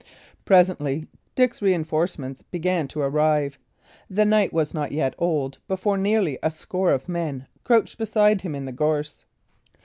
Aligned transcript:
Presently 0.45 1.05
Dick's 1.35 1.61
reinforcements 1.61 2.41
began 2.41 2.87
to 2.87 3.01
arrive. 3.01 3.59
The 4.09 4.25
night 4.25 4.51
was 4.51 4.73
not 4.73 4.91
yet 4.91 5.13
old 5.19 5.59
before 5.67 5.95
nearly 5.95 6.39
a 6.41 6.49
score 6.49 6.91
of 6.91 7.07
men 7.07 7.45
crouched 7.63 7.99
beside 7.99 8.41
him 8.41 8.55
in 8.55 8.65
the 8.65 8.71
gorse. 8.71 9.25